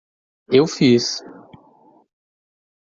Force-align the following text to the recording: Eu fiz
Eu 0.49 0.65
fiz 0.65 1.21